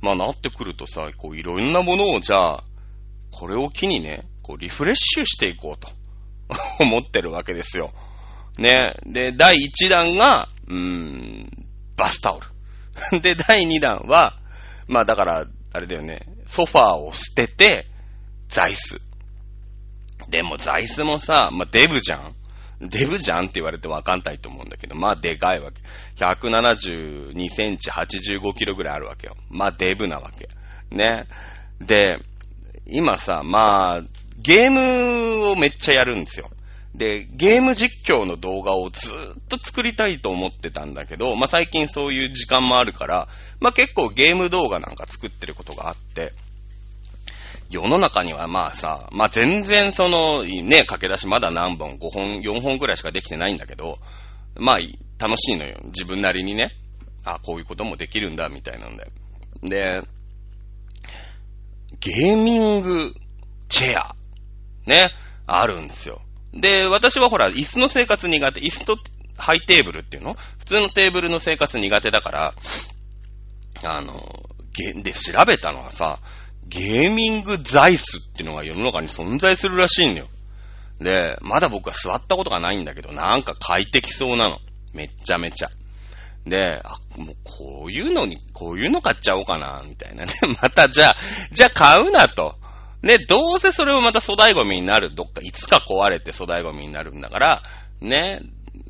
[0.00, 2.64] まあなってくるとさ、こういろんなものをじゃあ、
[3.30, 5.88] これを機にね、こうリフレッシュしていこうと
[6.82, 7.92] 思ってるわけですよ。
[8.58, 8.94] ね。
[9.04, 11.50] で、第1弾が、うーん、
[11.96, 13.20] バスタオル。
[13.20, 14.38] で、第2弾は、
[14.88, 17.86] まあだから、あれだよね、ソファーを捨てて、
[18.48, 19.00] 座椅子。
[20.28, 22.34] でも座椅子もさ、まあデブじゃん。
[22.82, 25.80] デブじゃんって言われてわかんないと思うんだけど、まあでかいわけ。
[26.24, 29.36] 172センチ85キロぐらいあるわけよ。
[29.50, 30.48] まあデブなわけ。
[30.90, 31.26] ね。
[31.80, 32.18] で、
[32.86, 34.02] 今さ、まあ、
[34.38, 36.50] ゲームをめっちゃやるんですよ。
[36.94, 43.28] で、ゲーム実況の動画をずーっと作りたいと思ってたんだけど、まあ、最近そういう時間もあるから、
[43.60, 46.34] まあ、結構ゲーム動画なんか作ってることがあって、
[47.72, 53.98] 世の中にはまあさ、まあ、全然その、ね、駆け出しまだ何本、5本、4本くらいしかできてないんだけど、
[54.56, 54.78] まあ、
[55.18, 55.78] 楽しいのよ。
[55.86, 56.70] 自分なりにね。
[57.24, 59.10] あ、こういうこともできるんだ、みたいなんで。
[59.62, 60.02] で、
[62.00, 63.14] ゲーミング
[63.68, 64.16] チェア、
[64.86, 65.10] ね、
[65.46, 66.20] あるんですよ。
[66.52, 68.98] で、私はほら、椅子の生活苦手、椅子と
[69.38, 70.34] ハイテーブルっていうの？
[70.58, 72.54] 普通のテーブルの生活苦手だから、
[73.84, 74.20] あの、
[75.02, 76.18] で、調べたのはさ、
[76.66, 80.28] ゲーミング座椅子っていうのが世の中に存在するらしいんだよ。
[81.00, 84.58] で、まだ僕は座ったことがないんだけど、なんか快適そうなの。
[84.94, 85.68] めっちゃめちゃ。
[86.46, 90.32] で、あ、もうこういうのに、こういうの買っちゃおうかな、みたいなね。
[90.60, 91.16] またじゃあ、
[91.52, 92.56] じゃあ買うなと。
[93.02, 95.14] ね、どうせそれもまた粗大ゴミになる。
[95.14, 97.62] どっか、いつか壊れて粗大ゴミになるんだから、
[98.00, 98.40] ね、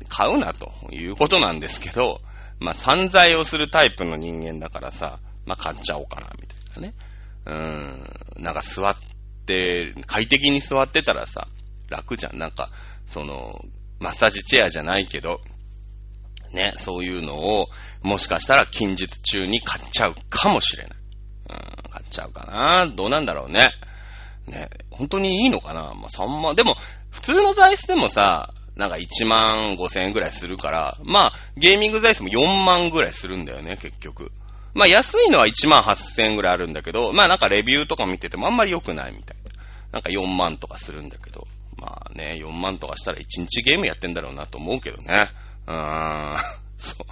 [0.07, 2.21] 買うなということなんですけど、
[2.59, 6.93] まあ散財をするタイプの人間だからさ、まあ買っちゃおうかな、みたいなね。
[7.45, 8.95] うーん、なんか座っ
[9.45, 11.47] て、快適に座ってたらさ、
[11.89, 12.37] 楽じゃん。
[12.37, 12.69] なんか、
[13.05, 13.63] その、
[13.99, 15.41] マッサージチェアじゃないけど、
[16.53, 17.69] ね、そういうのを、
[18.01, 20.97] もしかしたら近日中に買っちゃうかもしれない。
[21.49, 23.69] うん、買っちゃうかなどうなんだろうね。
[24.47, 26.75] ね、本当にいいのかなまあ、3万、でも、
[27.11, 34.31] 普通の座椅子でもさ、なんか1万5千円ぐらいするから、まあ、ゲーミング座椅子も4万ぐらいするんだよね、結局。
[34.73, 39.43] まあ、安いのは1万8000円ぐらいあるんだけど、まあなんかレビューとか見ててもあんまり良くないみたいな。
[39.93, 41.47] なんか4万とかするんだけど、
[41.79, 45.29] まあね、4万とかしたら1日ゲームやってんだろうなと思うけどね。
[45.67, 46.37] うーん。
[46.79, 47.05] そ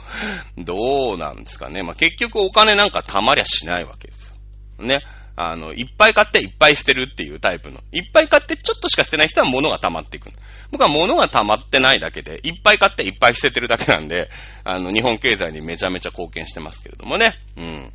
[0.57, 0.63] う。
[0.63, 1.83] どうなんですかね。
[1.83, 4.33] まあ、結局お金なんか貯まりゃしないわけです
[4.79, 4.85] よ。
[4.85, 4.99] ね。
[5.49, 7.79] あの、いっぱい買っていっぱい捨てるっていうタイプの。
[7.91, 10.29] いっぱい買ってちょっとしか捨てない人は物が溜まっていく。
[10.71, 14.29] 僕は物が溜まってないだけで、いっぱい買っていっぱい捨ててるだけなんで、
[14.63, 17.33] あの、日本経済にめちゃめちゃ貢献してますけれどもね。
[17.57, 17.91] うん。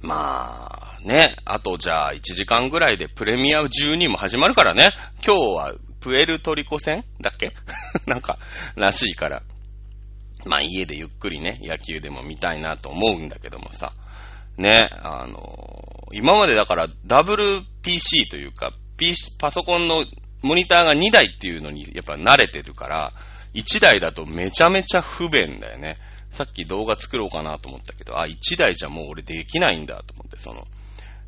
[0.00, 1.36] まあ、ね。
[1.44, 4.90] あとじゃあ1時間ぐらいでプレミア12も始まるからね。
[5.24, 7.52] 今日はプエルトリコ戦だっけ？
[8.06, 8.38] なんか、
[8.76, 9.42] らしいから。
[10.44, 13.92] まあ家でゆっくりね、野球でも見たいなと思うんだけどもさ。
[14.58, 20.04] ね、あの、今までだから WPC というか、PC、パソコンの
[20.42, 23.12] モニターが2台っていうのにやっぱ慣れてるから、
[23.54, 25.96] 1台だとめちゃめちゃ不便だよね。
[26.30, 30.66] さっき動画作ろうかなと思ったけど、あ、1台じゃもう俺できないんだと思って、その、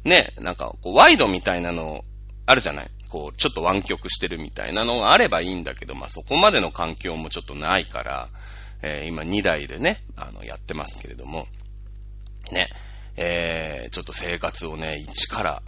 [0.04, 2.04] ね、なんかこうワイドみたいなの
[2.46, 2.90] あるじゃない？
[3.08, 8.28] こう、ちょっと湾曲してるみたいなのがあればいいんだけど、まあ、そこまでの環境もちょっとないから、
[8.82, 11.46] えー、今2台でね、あの、やってますけれども、
[12.52, 12.68] ね、
[13.22, 15.62] えー、ちょっと生活をね、一から、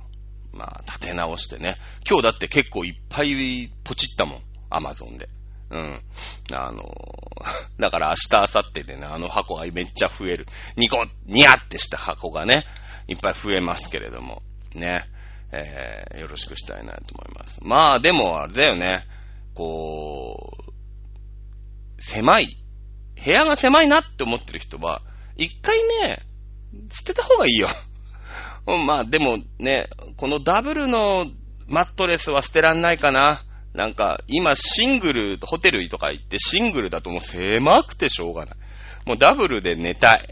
[0.55, 1.77] まあ、立て直してね。
[2.09, 4.43] 今日だって結構いっぱいポチったもん。
[4.71, 5.29] アマゾンで。
[5.71, 6.01] うん。
[6.55, 6.83] あの
[7.79, 10.47] だから明日、明後日でね、あの箱がめっちゃ増える。
[10.77, 12.65] ニコ、ニヤってした箱がね、
[13.07, 14.43] いっぱい増えますけれども。
[14.75, 15.05] ね。
[15.53, 17.61] えー、よろしくしたいなと思います。
[17.63, 19.07] まあ、でも、あれだよね。
[19.53, 22.57] こう、狭い。
[23.23, 25.03] 部屋が狭いなって思ってる人は、
[25.37, 26.25] 一回ね、
[26.91, 27.69] 捨てた方がいいよ。
[28.67, 31.27] まあ、でもね、このダブルの
[31.69, 33.43] マットレスは捨てらんないかな。
[33.75, 38.55] なんか、今シングル、ホテルとか行ってシングルだともう狭くてしょうがない。
[39.07, 40.29] もうダブルで寝たい。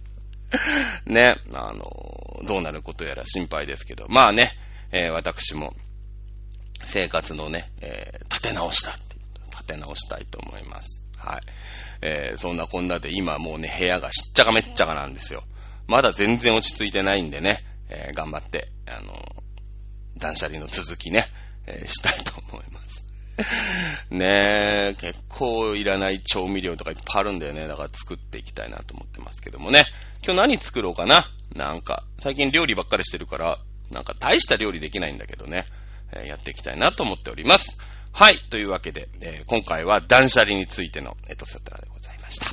[1.06, 4.56] ね、あの、どうなることやら心配ですけど、まあね、
[4.90, 5.74] えー、私も
[6.84, 8.92] 生活のね、えー、立て直した
[9.50, 11.04] 立て直したいと思います。
[11.16, 11.40] はい。
[12.00, 15.42] えー、そんなこんなで今もうね、部屋がしっちゃかめっちゃかなんですよ。
[15.86, 19.14] まだ全然落ち着いてないんでね、えー、頑張って、あの、
[20.16, 21.26] 断捨離の続きね、
[21.66, 23.04] えー、したいと思います。
[24.10, 27.68] ねえ、結構いらない調味料とかいっぱいあるんだよね。
[27.68, 29.86] だから作っていきたいなと思ってますけどもね。
[30.24, 31.24] 今日何作ろうかな？
[31.54, 33.58] なんか、最近料理ばっかりしてるから、
[33.90, 35.66] なんか大した料理できないんだけどね。
[36.12, 37.78] えー、やっていきたいなと思っております。
[38.12, 38.38] はい。
[38.50, 42.46] というわけで、えー、今回は断捨離についてのエトセトラでございました。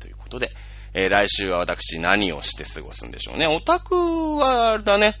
[0.00, 0.50] ということで、
[0.94, 3.46] えー、来週は私何をして過ごすんでしょうね。
[3.46, 3.94] オタク
[4.36, 5.16] は、だね。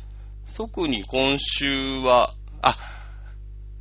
[0.56, 2.76] 特に今週は、あ、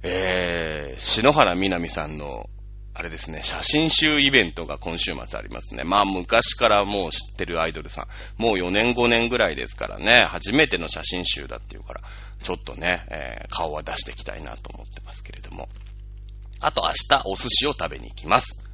[0.04, 2.50] えー、篠原みなみさんの、
[2.94, 5.84] あれですね、写真集イベントが今週末ありますね。
[5.84, 8.08] まあ昔からもう知ってるアイドルさ
[8.38, 8.42] ん。
[8.42, 12.02] もう4年5年ぐらいですからね、初めての写真集だっていうから、
[12.42, 15.70] ちょっとね、えー、顔は出していきたいなと思ってますけれども。
[16.62, 18.70] あと明日お寿司を食べに行きます。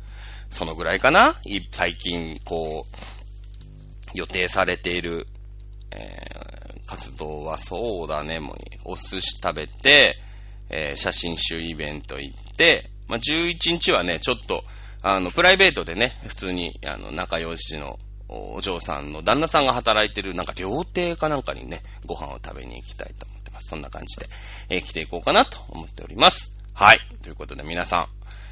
[0.50, 1.36] そのぐらいかな
[1.72, 5.28] 最近、こう、予定されている、
[5.92, 10.18] えー、活動はそうだね、もう、お寿司食べて、
[10.70, 14.64] えー、写真集イベント行って、まあ、11日はね、ちょっと、
[15.02, 23.70] あの、プライベートでね、普通に、あの、仲良しのお嬢さんの旦那さんが働いてる、なんか料亭かなんかにね、ご飯を食べに行きたいと思ってます。
[23.70, 24.28] そんな感じで、
[24.70, 26.55] えー、来ていこうかなと思っております。
[26.76, 27.00] はい。
[27.22, 28.08] ということで皆さん、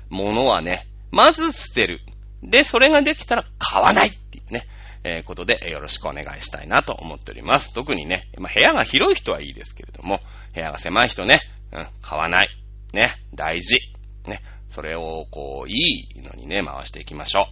[0.09, 1.99] 物はね、まず捨てる。
[2.41, 4.65] で、それができたら買わないっていうね、
[5.03, 7.73] えー、ことでよろしくお願いしたいなと思っております。
[7.73, 10.21] 特にね、まあ、部屋が広い人はいいですけれども、
[10.53, 11.41] 部屋が狭い人ね、
[11.73, 12.49] うん、買わない。
[12.93, 13.79] ね、大事。
[14.25, 15.73] ね、それをこう、い
[16.15, 17.45] いのにね、回していきましょう。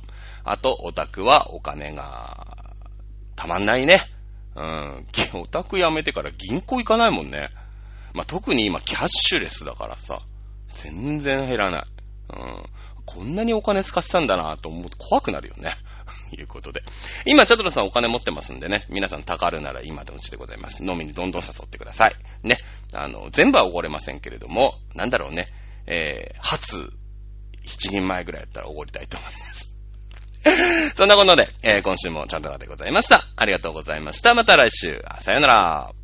[0.46, 2.76] あと、オタクはお金が、
[3.36, 4.00] たまんないね。
[4.56, 7.50] うん、オタク辞めてから銀行行かないもんね。
[8.14, 10.22] まあ、特に今キャッシュレスだからさ、
[10.76, 11.84] 全然減らない。
[12.30, 12.64] うん、
[13.06, 15.76] こんなにお金使ってたんだなと思うと怖くなるよね。
[16.38, 16.84] いうことで。
[17.26, 20.84] 今、チャドラさんお金持ってますんでね、皆さんたかるなら今のうちでございます。
[20.84, 22.16] 飲みにどんどん誘ってください。
[22.44, 22.58] ね。
[22.94, 25.48] あの、全部はおごれませんけれども、なんだろうね、
[25.88, 26.92] えー、初、
[27.64, 29.78] 一人前ぐらいやったらおごりたいと思います。
[30.96, 33.24] そんなことで、えー、今週もチャンドラでございました。
[33.36, 34.34] ありがとうございました。
[34.34, 35.04] また来週。
[35.20, 36.01] さよなら。